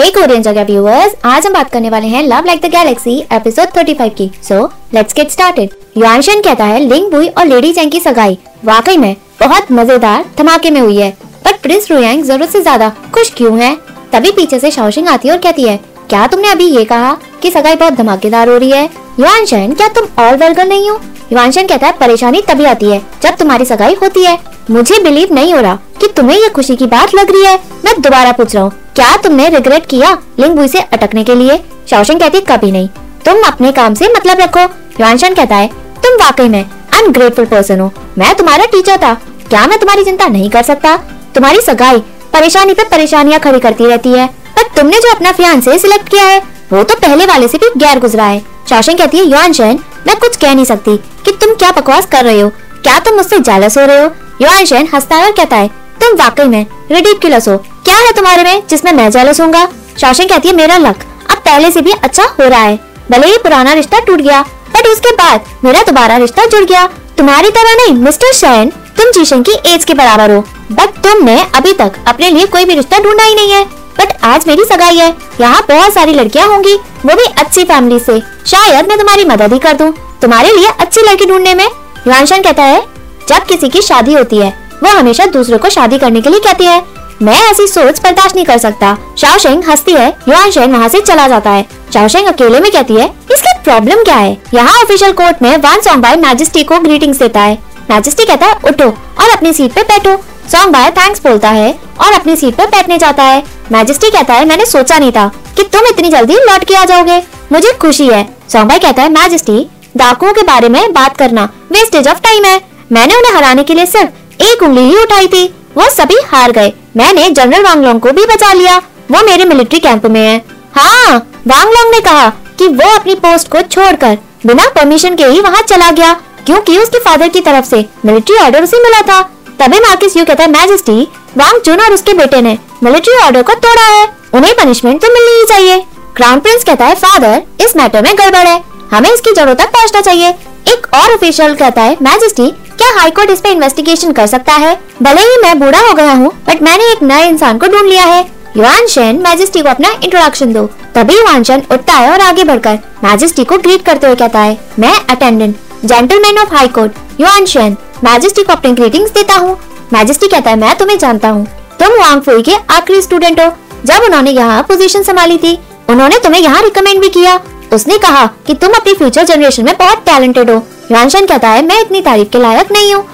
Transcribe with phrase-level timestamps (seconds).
[0.00, 3.72] हे Korean जगह viewers आज हम बात करने वाले हैं love like the galaxy episode
[3.72, 4.60] 35 की। So
[4.94, 9.16] let's get started Yuanshan कहता है, लिंग बुई और लेडी चैंग की सगाई। वाकई में,
[9.40, 11.10] बहुत मज़ेदार धमाके में हुई है।
[11.44, 13.74] पर प्रिंस रुयांग ज़रूरत से ज़्यादा खुश क्यों है?
[14.12, 15.78] तभी पीछे से शाओशिंग आती है और कहती है,
[16.10, 18.88] क्या तुमने अभी ये कहा कि सगाई बहुत धमाकेदार हो रही है?
[19.20, 21.00] युआनशन क्या तुम और वर्गल नहीं हो?
[21.32, 24.38] युआनशन कहता है, परेशानी तभी आती है जब तुम्हारी सगाई होती है।
[24.70, 28.00] मुझे बिलीव नहीं हो रहा कि तुम्हें ये खुशी की बात लग रही है। मैं
[28.00, 31.56] दोबारा पूछ रहा हूँ। क्या तुमने रिग्रेट किया लिंग बुई से अटकने के लिए?
[31.90, 32.88] शाओशिंग कहती, कभी नहीं।
[33.24, 34.60] तुम अपने काम से मतलब रखो।
[35.00, 35.68] युआनशन कहता है,
[36.02, 36.64] तुम वाकई में
[36.94, 39.14] अनग्रेटफुल पर्सन हो। मैं तुम्हारा टीचर था।
[39.48, 40.96] क्या मैं तुम्हारी चिंता नहीं कर सकता?
[41.34, 41.98] तुम्हारी सगाई
[42.32, 46.42] परेशानी पे परेशानियाँ खड़ी करती रहती है। पर तुमने जो अपना फियांसे सिलेक्ट किया है,
[46.72, 50.36] वो तो पहले वाले से भी गैर गुजरा है। शाओशिंग कहती है युआनशन मैं कुछ
[50.36, 52.50] कह नहीं सकती कि तुम क्या बकवास कर रहे हो।
[52.82, 54.10] क्या तुम मुझसे जालस हो रहे हो?
[54.42, 58.66] युआनशन हंसता है और कहता है तुम वाकई में रिडिकुलस हो क्या है तुम्हारे में
[58.68, 59.66] जिसमें मैं जेलस होऊँगा?
[60.00, 62.78] शाओशिंग कहती है, मेरा लक अब पहले से भी अच्छा हो रहा है।
[63.10, 66.86] भले ही पुराना रिश्ता टूट गया बट उसके बाद मेरा दोबारा रिश्ता जुड़ गया।
[67.18, 70.40] तुम्हारी तरह नहीं, मिस्टर शैन, तुम जीशन की एज के बराबर हो।
[70.72, 73.64] बट तुमने अभी तक अपने लिए कोई भी रिश्ता ढूंढा ही नहीं है।
[73.98, 75.08] बट आज मेरी सगाई है।
[75.40, 79.58] यहाँ बहुत सारी लड़कियाँ होंगी, वो भी अच्छी फैमिली से। शायद मैं तुम्हारी मदद ही
[79.58, 82.80] कर दूँ, तुम्हारे लिए अच्छी लड़की ढूँढने में। युवानशन कहता है,
[83.28, 84.50] जब किसी की शादी होती है
[84.82, 86.82] वो हमेशा दूसरे को शादी करने के लिए कहती है।
[87.22, 91.50] मैं ऐसी सोच बर्दाश्त नहीं कर सकता। शाओशेंग हंसती है, युआनशेंग वहाँ से चला जाता
[91.50, 94.36] है। शाओशेंग अकेले में कहती है, इसकी प्रॉब्लम क्या है?
[94.54, 97.58] यहाँ ऑफिशियल कोर्ट में वान सॉन्ग बाय मैजेस्टी को ग्रीटिंग्स देता है।
[97.90, 98.88] मैजेस्टी कहता है, उठो
[99.20, 100.16] और अपनी सीट पे बैठो।
[100.48, 103.42] सॉन्ग बाय थैंक्स बोलता है और अपनी सीट पे बैठने जाता है।
[103.72, 107.22] मैजेस्टी कहता है, मैंने सोचा नहीं था कि तुम इतनी जल्दी लौट के आ जाओगे।
[107.52, 112.08] मुझे खुशी है। सॉन्ग बाय कहता है मैजेस्टी डाकुओं के बारे में बात करना वेस्टेज
[112.08, 112.60] ऑफ़ टाइम है।
[112.92, 115.44] मैंने उन्हें हराने के लिए सिर्फ़ एक उंगली ही उठाई थी।
[115.76, 118.76] वो सभी हार गए। मैंने जनरल वांगलोंग को भी बचा लिया।
[119.10, 120.36] वो मेरे मिलिट्री कैंप में है।
[120.74, 121.16] हाँ
[121.48, 125.90] वांगलोंग ने कहा कि वो अपनी पोस्ट को छोड़कर बिना परमिशन के ही वहाँ चला
[125.90, 126.12] गया,
[126.46, 129.20] क्योंकि उसके फादर की तरफ़ से मिलिट्री ऑर्डर उसे मिला था।
[129.60, 131.02] तभी मार्किस यू कहता है मैजेस्टी
[131.36, 135.38] वांग चुन और उसके बेटे ने मिलिट्री ऑर्डर को तोड़ा है। उन्हें पनिशमेंट तो मिलनी
[135.38, 135.84] ही चाहिए।
[136.16, 138.62] क्राउन प्रिंस कहता है फादर इस मैटर में गड़बड़ है।
[138.92, 140.28] हमें इसकी जड़ों तक पहुँचना चाहिए।
[140.66, 144.74] एक और ऑफिशियल कहता है मैजेस्टी क्या हाई कोर्ट इस पे इन्वेस्टिगेशन कर सकता है?
[145.02, 148.04] भले ही मैं बूढ़ा हो गया हूँ बट मैंने एक नए इंसान को ढूंढ लिया
[148.04, 148.20] है।
[148.56, 150.64] युवान शेन मैजेस्टी को अपना इंट्रोडक्शन दो।
[150.94, 154.58] तभी युवान शेन उठता है और आगे बढ़कर मैजेस्टी को ग्रीट करते हुए कहता है,
[154.78, 159.56] मैं attendant gentleman of high court Yuan Shen majesty को अपने ग्रीटिंग्स देता हूँ।
[159.92, 161.46] मैजेस्टी कहता है, मैं तुम्हें जानता हूँ।
[161.80, 163.52] तुम वांग फुई के आखिरी स्टूडेंट हो।
[163.84, 165.58] जब उन्होंने यहाँ पोजीशन संभाली थी,
[165.90, 167.40] उन्होंने तुम्हें यहाँ रिकमेंड भी किया।
[167.72, 171.80] उसने कहा कि तुम अपनी फ्यूचर जनरेशन में बहुत टैलेंटेड हो। रानशन कहता है, मैं
[171.80, 173.04] इतनी तारीफ़ के लायक नहीं हूँ।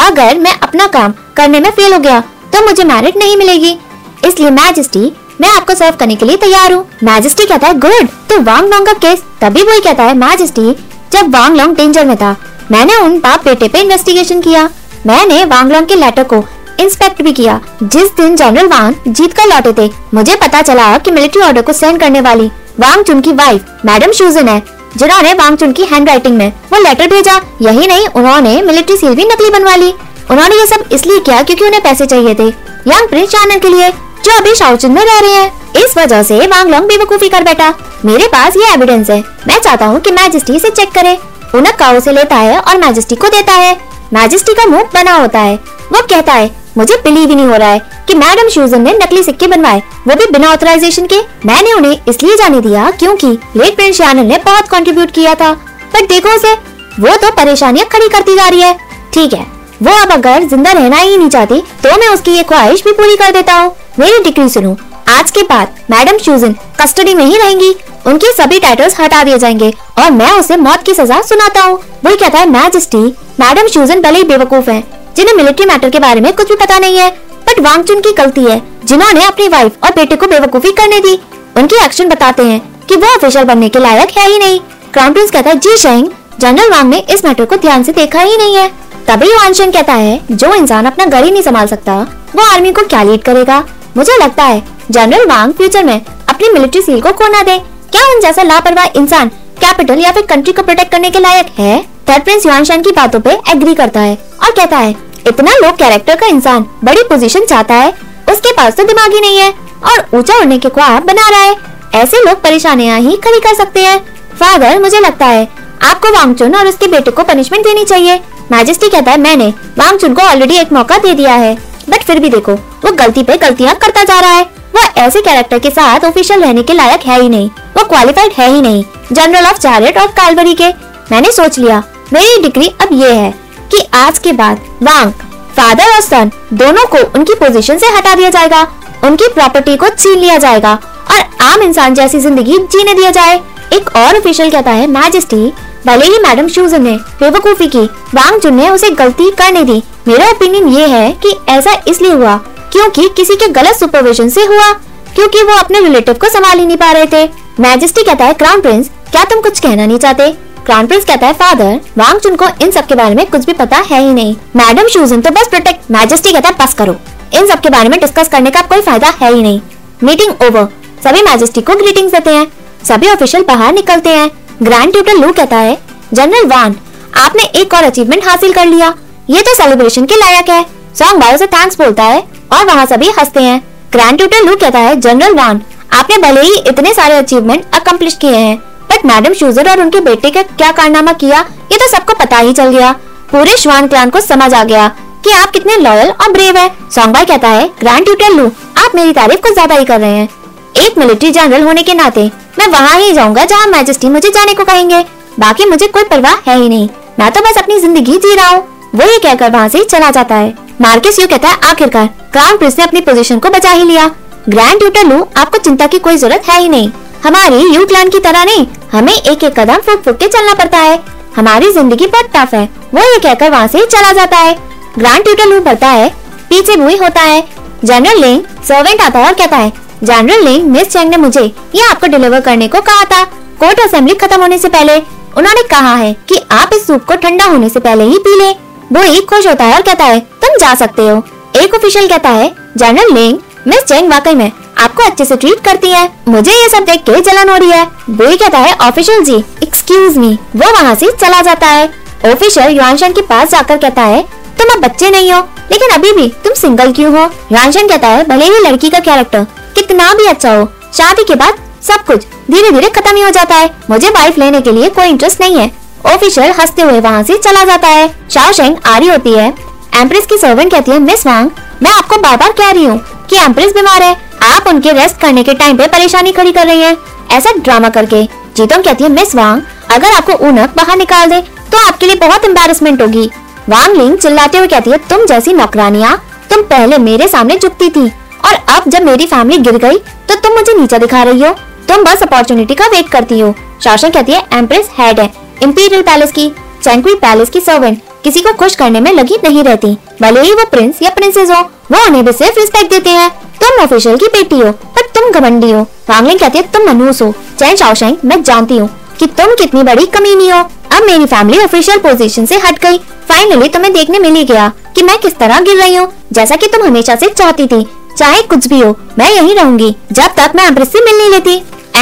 [0.00, 2.20] अगर मैं अपना काम करने में फेल हो गया
[2.52, 3.76] तो मुझे मेरिट नहीं मिलेगी।
[4.24, 8.40] इसलिए मैजेस्टी मैं आपको सर्व करने के लिए तैयार हूँ। मैजेस्टी कहता है गुड तो
[8.42, 10.74] वांग लॉन्ग का केस तभी वही कहता है मैजेस्टी
[11.12, 12.36] जब वांग लोंग डेंजर में था,
[12.70, 14.68] मैंने उन बाप बेटे पे इन्वेस्टिगेशन किया।
[15.06, 16.44] मैंने वांग लोंग के लेटर को
[16.80, 21.10] इंस्पेक्ट भी किया। जिस दिन जनरल वांग जीत कर लौटे थे, मुझे पता चला कि
[21.10, 24.62] मिलिट्री ऑर्डर को सेंड करने वाली वांग चुन की वाइफ मैडम शूजन है।
[24.96, 29.14] जिन्होंने वांग चुन की हैंड राइटिंग में, वो लेटर भेजा। यही नहीं, उन्होंने मिलिट्री सील
[29.14, 29.92] भी नकली बनवा ली।
[30.30, 32.48] उन्होंने ये सब इसलिए किया क्योंकि उन्हें पैसे चाहिए थे।
[32.90, 33.90] यंग प्रिंस जानने के लिए,
[34.24, 37.72] जो अभी शाओचुन में रह रहे हैं। इस वजह से वांग लोंग बेवकूफ़ी कर बैठा।
[38.04, 41.18] मेरे पास ये एविडेंस है। मैं चाहता हूँ कि मैजिस्ट्री इसे चेक करे।
[41.54, 43.76] उन्हें काउ से लेता है और मैजिस्ट्री को देता है।
[44.14, 45.54] मैजिस्ट्री का मुँह बना होता है।
[45.92, 47.78] वो कहता है मुझे बिलीव ही नहीं हो रहा है
[48.08, 49.78] कि मैडम शूजन ने नकली सिक्के बनवाए।
[50.08, 53.26] वो भी बिना ऑथराइजेशन के। मैंने उन्हें इसलिए जाने दिया क्योंकि
[53.56, 55.52] लेट प्रिंस शानल ने बहुत कंट्रीब्यूट किया था।
[55.92, 56.52] पर देखो उसे,
[57.00, 58.74] वो तो परेशानियाँ खड़ी करती जा रही है।
[59.14, 59.46] ठीक है,
[59.82, 63.16] वो अब अगर ज़िंदा रहना ही नहीं चाहती तो मैं उसकी ये ख्वाहिश भी पूरी
[63.16, 64.76] कर देता हूँ। मेरी डिग्री सुनो,
[65.10, 67.74] आज के बाद मैडम शूजन कस्टडी में ही रहेंगी।
[68.06, 72.16] उनके सभी टाइटल्स हटा दिए जाएँगे और मैं उसे मौत की सजा सुनाता हूँ। वही
[72.16, 72.98] कहता है मैजेस्टी
[73.40, 74.82] मैडम शूजन भले ही बेवकूफ़ है
[75.16, 77.10] जिन्हें मिलिट्री मैटर के बारे में कुछ भी पता नहीं है
[77.48, 81.14] बट वांगचुन की गलती है, जिन्होंने अपनी वाइफ और बेटे को बेवकूफ़ी करने दी।
[81.56, 84.58] उनके एक्शन बताते हैं कि वो ऑफिशियल बनने के लायक है ही नहीं।
[84.92, 86.08] क्राउन प्रिंस कहता है, जी शेंग
[86.40, 88.68] जनरल वांग ने इस मैटर को ध्यान से देखा ही नहीं है।
[89.08, 91.94] तभी वानशेंग कहता है, जो इंसान अपना घर ही नहीं संभाल सकता,
[92.36, 93.62] वो आर्मी को क्या लीड करेगा?
[93.96, 97.58] मुझे लगता है जनरल वांग फ्यूचर में अपनी मिलिट्री सील को खोना दे।
[97.92, 99.28] क्या उन जैसा लापरवाह इंसान
[99.60, 101.84] कैपिटल या फिर कंट्री को प्रोटेक्ट करने के लायक है?
[102.08, 104.94] थर्ड प्रिंस युआनशान की बातों पे एग्री करता है और कहता है,
[105.28, 107.92] इतना लो कैरेक्टर का इंसान बड़ी पोजीशन चाहता है,
[108.30, 109.50] उसके पास तो दिमाग ही नहीं है
[109.84, 111.56] और ऊँचा उड़ने के ख्वाब बना रहा है।
[111.94, 113.98] ऐसे लोग परेशानियाँ ही खड़ी कर सकते हैं।
[114.40, 115.46] फादर मुझे लगता है
[115.82, 118.20] आपको वांगचुन और उसके बेटे को पनिशमेंट देनी चाहिए।
[118.52, 119.48] मैजेस्टी कहता है, मैंने
[119.78, 121.54] वांगचुन को ऑलरेडी एक मौका दे दिया है।
[121.90, 124.42] बट फिर भी देखो, वो गलती पे गलतियाँ करता जा रहा है।
[124.74, 128.50] वो ऐसे कैरेक्टर के साथ ऑफिशियल रहने के लायक है ही नहीं। वो क्वालिफाइड है
[128.50, 130.68] ही नहीं। जनरल ऑफ़ चैरिट और कालबरी के।
[131.12, 131.82] मैंने सोच लिया
[132.12, 133.30] मेरी डिग्री अब ये है
[133.70, 135.12] कि आज के बाद वांग
[135.56, 138.60] फादर और सन दोनों को उनकी पोजीशन से हटा दिया जाएगा,
[139.04, 140.74] उनकी प्रॉपर्टी को छीन लिया जाएगा
[141.10, 143.36] और आम इंसान जैसी ज़िंदगी जीने दिया जाए।
[143.72, 145.52] एक और ऑफिशियल कहता है मैजेस्टी
[145.86, 150.30] भले ही मैडम शूजन ने बेवकूफ़ी की, वांग जुन ने उसे गलती करने दी। मेरा
[150.30, 152.36] ओपिनियन ये है कि ऐसा इसलिए हुआ
[152.72, 154.72] क्योंकि किसी के गलत सुपरविजन से हुआ,
[155.14, 157.28] क्योंकि वो अपने रिलेटिव को संभाल ही नहीं पा रहे थे।
[157.60, 160.34] मैजेस्टी कहता है क्राउन प्रिंस क्या तुम कुछ कहना नहीं चाहते?
[160.66, 163.52] क्राउन प्रिंस कहता है फादर वांग चुन को इन सब के बारे में कुछ भी
[163.52, 166.96] पता है ही नहीं। मैडम शूजन तो बस प्रोटेक्ट मैजेस्टी कहता है, बस करो।
[167.34, 169.60] इन सब के बारे में डिस्कस करने का कोई फ़ायदा है ही नहीं।
[170.02, 170.68] मीटिंग ओवर
[171.04, 172.46] सभी मैजेस्टी को ग्रीटिंग्स देते हैं।
[172.84, 174.28] सभी ऑफिशियल बाहर निकलते हैं।
[174.62, 175.78] ग्रैंड ट्यूटर लू कहता है
[176.12, 176.76] जनरल वान
[177.16, 178.94] आपने एक और अचीवमेंट हासिल कर लिया।
[179.30, 180.62] ये तो सेलिब्रेशन के लायक है।
[180.98, 182.22] सॉन्ग बायो से थैंक्स बोलता है
[182.52, 183.60] और वहाँ सभी हँसते हैं।
[183.92, 185.62] ग्रैंड ट्यूटर लू कहता है जनरल वान
[185.94, 188.62] आपने भले ही इतने सारे अचीवमेंट अकम्प्लिश किए हैं
[189.06, 191.40] मैडम शूजर और उनके बेटे का क्या कारनामा किया,
[191.72, 192.92] ये तो सबको पता ही चल गया।
[193.32, 194.88] पूरे श्वान क्लान को समझ आ गया
[195.24, 198.94] कि आप कितने लॉयल और ब्रेव है। सॉन्ग बाय कहता है ग्रैंड ट्यूटर लू आप
[198.94, 200.28] मेरी तारीफ़ कुछ ज़्यादा ही कर रहे हैं।
[200.76, 204.64] एक मिलिट्री जनरल होने के नाते, मैं वहाँ ही जाऊँगा जहाँ मैजेस्टी मुझे जाने को
[204.64, 205.04] कहेंगे।
[205.40, 206.88] बाकी मुझे कोई परवाह है ही नहीं।
[207.18, 208.62] मैं तो बस अपनी ज़िंदगी जी रहा हूँ।
[208.94, 212.78] वो ये कहकर वहाँ से चला जाता है। मार्केस यू कहता है, आखिरकार क्राउन प्रिंस
[212.78, 214.10] ने अपनी पोजीशन को बचा ही लिया।
[214.48, 216.90] ग्रैंड ट्यूटर लू आपको चिंता की कोई ज़रूरत है ही नहीं।
[217.26, 220.78] हमारी यू क्लान की तरह नहीं, हमें एक एक कदम फुक फुक के चलना पड़ता
[220.78, 220.98] है।
[221.36, 222.64] हमारी ज़िंदगी बहुत टफ है,
[222.94, 224.54] वो ये कहकर वहाँ से चला जाता है।
[224.98, 226.08] ग्रांड ट्यूटर लू बढ़ता है,
[226.50, 227.42] पीछे बुई होता है।
[227.84, 231.42] जनरल लिंग सर्वेंट आता है और कहता है जनरल लिंग मिस चैंग ने मुझे
[231.74, 233.22] ये आपको डिलीवर करने को कहा था।
[233.60, 234.96] कोर्ट असेंबली खत्म होने से पहले
[235.36, 238.50] उन्होंने कहा है कि आप इस सूप को ठंडा होने से पहले ही पी ले।
[238.92, 241.22] वो एक खुश होता है और कहता है, तुम जा सकते हो।
[241.56, 245.90] एक ऑफिशियल कहता है जनरल लिंग मिस चेंग वाकई में आपको अच्छे से ट्रीट करती
[245.90, 249.36] है। मुझे ये सब देख के जलन हो रही है। बोई कहता है ऑफिशियल जी?
[249.62, 251.86] एक्सक्यूज मी वो वहाँ से चला जाता है।
[252.26, 254.22] ऑफिशियल युआनशन के पास जाकर कहता है,
[254.58, 255.40] तुम अब बच्चे नहीं हो,
[255.72, 257.24] लेकिन अभी भी तुम सिंगल क्यों हो?
[257.52, 261.58] युआनशन कहता है, भले ही लड़की का कैरेक्टर कितना भी अच्छा हो, शादी के बाद
[261.82, 265.08] सब कुछ धीरे धीरे खत्म ही हो जाता है। मुझे वाइफ लेने के लिए कोई
[265.08, 265.70] इंटरेस्ट नहीं है।
[266.06, 269.52] ऑफिशियल हँसते हुए वहाँ से चला जाता है। शेंग आ रही होती है।
[269.96, 271.50] एम्प्रेस की सर्वेंट कहती है मिस वांग
[271.82, 272.98] मैं आपको बार बार कह रही हूँ
[273.30, 276.80] कि एम्प्रेस बीमार है। आप उनके रेस्ट करने के टाइम पे परेशानी खड़ी कर रही
[276.80, 276.96] हैं।
[277.32, 278.22] ऐसा ड्रामा करके
[278.56, 281.40] जीतोंग कहती है मिस वांग अगर आपको ऊनक बाहर निकाल दे
[281.72, 283.24] तो आपके लिए बहुत एम्बेरसमेंट होगी।
[283.68, 286.16] वांग लिंग चिल्लाते हुए कहती है, तुम जैसी नौकरानियाँ,
[286.50, 288.06] तुम पहले मेरे सामने झुकती थी
[288.44, 291.52] और अब जब मेरी फैमिली गिर गई तो तुम मुझे नीचा दिखा रही हो।
[291.88, 293.54] तुम बस अपॉर्चुनिटी का वेट करती हो।
[293.84, 296.48] शासन कहती है एम्प्रेस हेड है इम्पीरियल पैलेस की
[296.82, 299.88] चैंक्वी पैलेस की सर्वेंट किसी को खुश करने में लगी नहीं रहती।
[300.22, 301.60] भले ही वो प्रिंस या प्रिंसेस हो,
[301.92, 303.28] वो उन्हें भी सिर्फ़ रिस्पेक्ट देते हैं।
[303.60, 307.32] तुम ऑफिशियल की बेटी हो, पर तुम घमंडी हो। वांगलिंग कहती है, तुम मनूस हो।
[307.58, 311.98] चैन शाओशेंग मैं जानती हूँ कि तुम कितनी बड़ी कमीनी हो। अब मेरी फैमिली ऑफिशियल
[311.98, 315.76] पोजीशन से हट गई। फाइनली तुम्हें देखने मिल ही गया कि मैं किस तरह गिर
[315.76, 317.82] रही हूँ। जैसा कि तुम हमेशा से चाहती थी,
[318.18, 321.54] चाहे कुछ भी हो, मैं यही रहूँगी, जब तक मैं एम्प्रेस से मिल नहीं लेती।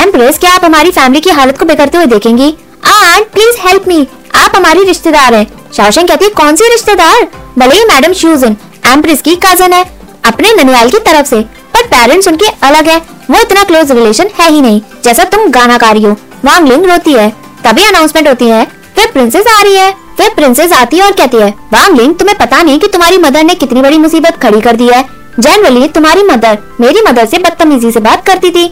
[0.03, 2.55] एम्प्रेस क्या आप हमारी फैमिली की हालत को बिगड़ते हुए देखेंगी?
[2.87, 7.27] आंट प्लीज़ हेल्प मी आप हमारी रिश्तेदार हैं। शाओशेंग कहती है, कौन सी रिश्तेदार?
[7.59, 8.57] भले ही मैडम शूजन
[8.87, 9.85] एम्प्रेस की कज़न है,
[10.25, 11.41] अपने ननियाल की तरफ़ से,
[11.75, 12.97] पर पेरेंट्स उनके अलग है,
[13.31, 16.13] वो इतना क्लोज रिलेशन है ही नहीं, जैसा तुम गाना गा रही हो।
[16.45, 17.29] वांग लिंग रोती है,
[17.65, 18.65] तभी अनाउंसमेंट होती है,
[18.97, 22.37] फिर प्रिंसेस आ रही है, फिर प्रिंसेस आती है और कहती है वांग लिंग तुम्हें
[22.39, 25.05] पता नहीं कि तुम्हारी मदर ने कितनी बड़ी मुसीबत खड़ी कर दी है।
[25.41, 28.65] जनरली तुम्हारी मदर मेरी मदर से बदतमीजी से बात करती थी।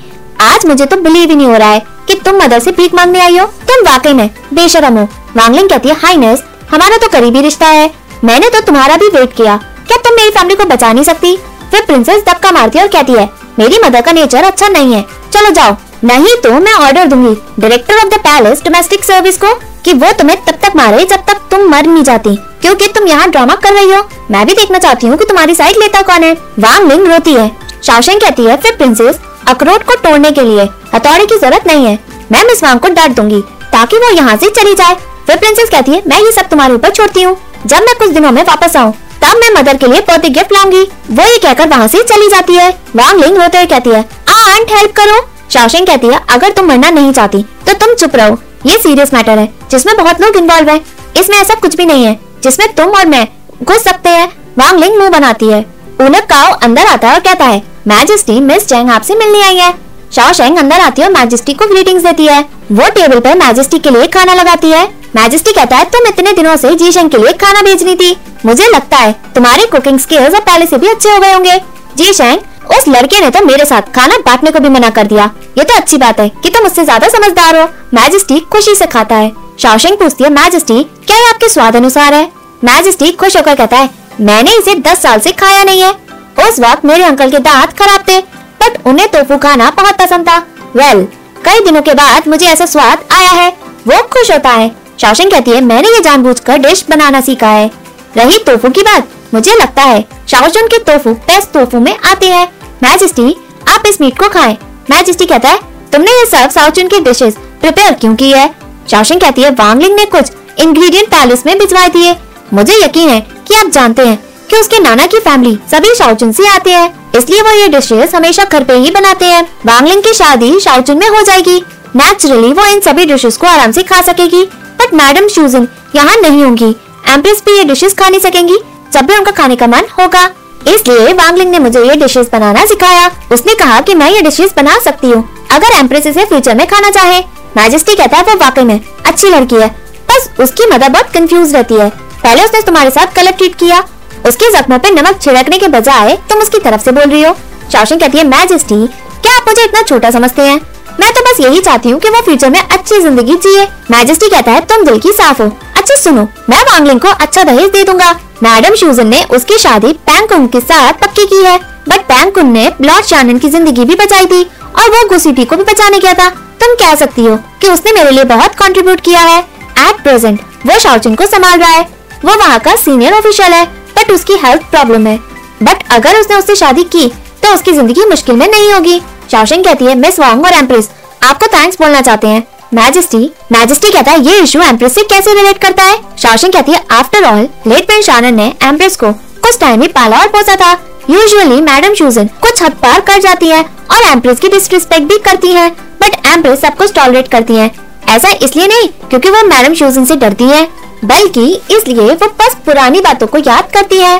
[0.42, 3.20] आज मुझे तो बिलीव ही नहीं हो रहा है कि तुम मदर से भीख मांगने
[3.20, 6.42] आई हो। तुम वाकई में बेशरम हो। वांगलिंग कहती है हाईनेस
[6.72, 7.90] हमारा तो करीबी रिश्ता है।
[8.24, 9.56] मैंने तो तुम्हारा भी वेट किया।
[9.88, 11.36] क्या तुम मेरी फैमिली को बचा नहीं सकती?
[11.70, 15.02] फिर प्रिंसेस धक्का मारती है और कहती है, मेरी मदर का नेचर अच्छा नहीं है।
[15.32, 19.92] चलो जाओ। नहीं तो मैं ऑर्डर दूँगी director of the palace domestic service को कि
[19.92, 23.54] वो तुम्हें तब तक मारे जब तक तुम मर नहीं जाती। क्योंकि तुम यहाँ ड्रामा
[23.56, 26.90] कर रही हो। मैं भी देखना चाहती हूँ कि तुम्हारी साइड लेता कौन है। वांग
[26.90, 27.50] लिंग रोती है।
[27.82, 31.98] शाओशेंग कहती है, फिर प्रिंसेस अखरोट को तोड़ने के लिए। हथौड़े की ज़रूरत नहीं है।
[32.32, 33.40] मैं मिस वांग को डांट दूँगी
[33.72, 36.90] ताकि वो यहाँ से चली जाए। फिर प्रिंसेस कहती है, मैं ये सब तुम्हारे ऊपर
[36.90, 37.36] छोड़ती हूँ।
[37.66, 40.82] जब मैं कुछ दिनों में वापस आऊँ, तब मैं मदर के लिए बर्थडे गिफ्ट लाऊँगी।
[41.10, 44.00] वो ये कहकर वहाँ से चली जाती है। वांग लिंग रोते हुए कहती है
[44.30, 48.38] आंट हेल्प करो। शाओशेंग कहती है, अगर तुम मरना नहीं चाहती तो तुम चुप रहो।
[48.66, 50.80] ये सीरियस मैटर है, जिसमें बहुत लोग इन्वॉल्व हैं।
[51.16, 53.26] इसमें ऐसा कुछ भी नहीं है, जिसमें तुम और मैं
[53.62, 54.26] घुस सकते हैं।
[54.58, 55.60] वांग लिंग मुँह बनाती है।
[56.00, 59.72] उनक काओ अंदर आता है और कहता है मैजेस्टी मिस चैंग आपसे मिलने आई है।
[60.14, 62.40] शाओ शेंग अंदर आती है और मैजेस्टी को ग्रीटिंग्स देती है।
[62.72, 66.56] वो टेबल पर मैजेस्टी के लिए खाना लगाती है। मैजेस्टी कहता है, तुम इतने दिनों
[66.56, 68.16] से जी शेंग के लिए खाना भेजनी थी।
[68.46, 71.60] मुझे लगता है, तुम्हारे कुकिंग स्किल्स अब पहले से भी अच्छे हो गए होंगे।
[71.96, 72.38] जी शेंग
[72.70, 75.76] उस लड़के ने तो मेरे साथ खाना बांटने को भी मना कर दिया। ये तो
[75.76, 79.96] अच्छी बात है कि तुम उससे ज़्यादा समझदार हो। मैजेस्टी खुशी से खाता है। शाओशेंग
[79.98, 82.24] पूछती है मैजेस्टी क्या ये आपके स्वाद अनुसार है?
[82.64, 83.90] मैजेस्टी खुश होकर कहता है,
[84.20, 85.92] मैंने इसे दस साल से खाया नहीं है।
[86.40, 88.20] उस वक्त मेरे अंकल के दांत खराब थे
[88.60, 90.38] बट उन्हें तोफू खाना बहुत पसंद था।
[90.76, 91.06] वेल
[91.44, 93.50] कई दिनों के बाद मुझे ऐसा स्वाद आया है।
[93.88, 94.70] वो खुश होता है।
[95.02, 97.70] शाओशेंग कहती है, मैंने ये जानबूझकर डिश बनाना सीखा है।
[98.16, 99.08] रही तोफू की बात?
[99.34, 102.46] मुझे लगता है शाओशुन के तोफू बेस्ट तोफू में आते हैं।
[102.82, 103.34] मैजेस्टी
[103.68, 104.56] आप इस मीट को खाएँ।
[104.90, 105.58] मैजेस्टी कहता है,
[105.92, 108.48] तुमने ये सब साउचुन की डिशेस प्रिपेयर क्यों की है?
[108.90, 112.14] शाओशुन कहती है, वांगलिंग ने कुछ इंग्रेडिएंट पैलेस में भिजवाए दिए।
[112.54, 114.16] मुझे यकीन है कि आप जानते हैं
[114.50, 118.44] कि उसके नाना की फैमिली सभी शाओचुन से आते हैं। इसलिए वो ये डिशेस हमेशा
[118.44, 121.62] घर पे ही बनाते हैं। वांगलिंग की शादी शाओचुन में हो जाएगी।
[121.96, 124.48] नेचुरली वो इन सभी डिशेस को आराम से खा सकेगी।
[124.82, 126.74] बट मैडम शूजन यहाँ नहीं होंगी।
[127.08, 128.58] एम्प्रेस भी ये डिशेस खा नहीं सकेंगी।
[128.92, 130.24] जब भी उनका खाने का मन होगा।
[130.68, 134.78] इसलिए वांगलिंग ने मुझे ये डिशेस बनाना सिखाया। उसने कहा कि मैं ये डिशेस बना
[134.78, 135.22] सकती हूँ।
[135.52, 137.20] अगर एम्प्रेस इसे फ्यूचर में खाना चाहे।
[137.56, 139.68] मैजेस्टी कहता है, वो वाकई में अच्छी लड़की है।
[140.08, 143.80] बस उसकी मदर बहुत कंफ्यूज रहती है। पहले उसने तुम्हारे साथ गलत ट्रीट किया।
[144.26, 147.34] उसके जख्मों पे नमक छिड़कने के बजाय तुम उसकी तरफ़ से बोल रही हो।
[147.72, 148.86] शाओशिंग कहती है मैजेस्टी
[149.22, 150.60] क्या आप मुझे इतना छोटा समझते हैं?
[151.00, 154.52] मैं तो बस यही चाहती हूँ कि वो फ्यूचर में अच्छी ज़िंदगी जिए। मैजेस्टी कहता
[154.52, 158.12] है, तुम दिल की साफ़ हो। अच्छा सुनो, मैं वांगलिंग को अच्छा दहेज दे दूँगा।
[158.42, 161.58] मैडम शूजन ने उसकी शादी पैंकुन के साथ पक्की की है।
[161.88, 165.64] बट पैंकुन ने लॉर्ड शानन की ज़िंदगी भी बचाई थी और वो गुसीटी को भी
[165.64, 166.28] बचाने गया था।
[166.60, 170.78] तुम कह सकती हो कि उसने मेरे लिए बहुत कंट्रीब्यूट किया है। एट प्रेजेंट वो
[170.80, 171.82] शाओचुन को संभाल रहा है।
[172.24, 173.64] वो वहाँ का सीनियर ऑफिशियल है
[173.96, 175.16] बट उसकी हेल्थ प्रॉब्लम है।
[175.62, 177.08] बट अगर उसने उससे शादी की
[177.42, 179.00] तो उसकी ज़िंदगी मुश्किल में नहीं होगी।
[179.30, 180.90] शाओशिंग कहती है, मिस वांग और एम्प्रेस,
[181.22, 185.58] आपको थैंक्स बोलना चाहते हैं। मैजेस्टी मैजेस्टी कहता है, ये इशू एम्प्रेस से कैसे रिलेट
[185.58, 185.98] करता है?
[186.18, 190.18] शाओशिंग कहती है आफ्टर ऑल लेट प्रिंस शानन ने एम्प्रेस को कुछ टाइम ही पाला
[190.18, 190.72] और पोसा था।
[191.10, 195.48] यूजुअली मैडम शूजन कुछ हद पार कर जाती है और एम्प्रेस की डिसरिस्पेक्ट भी करती
[195.48, 195.68] है
[196.02, 197.70] बट एम्प्रेस सब कुछ टॉलरेट करती है।
[198.08, 200.64] ऐसा इसलिए नहीं, क्योंकि वो मैडम शूजन से डरती है,
[201.04, 204.18] बल्कि इसलिए वो बस पुरानी बातों को याद करती है।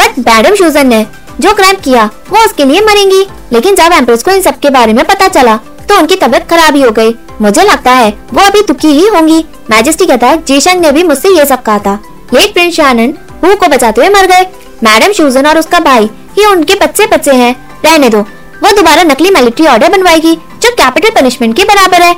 [0.00, 1.06] बट मैडम शूजन ने
[1.40, 4.92] जो क्राइम किया, वो उसके लिए मरेंगी। लेकिन जब एम्प्रेस को इन सब के बारे
[4.92, 5.56] में पता चला
[5.88, 9.44] तो उनकी तबीयत खराब ही हो गई। मुझे लगता है, वो अभी दुखी ही होंगी।
[9.70, 11.98] मैजेस्टी कहता है, जीशन ने भी मुझसे ये सब कहा था।
[12.34, 13.14] Late prince Shanan
[13.44, 14.46] who co बचाते हुए मर गए।
[14.84, 17.54] मैडम शूजन और उसका भाई, ये उनके बच्चे बच्चे हैं।
[17.84, 18.20] रहने दो।
[18.62, 22.14] वो दोबारा नकली मिलिट्री ऑर्डर बनवाएगी, जो कैपिटल पनिशमेंट के बराबर है।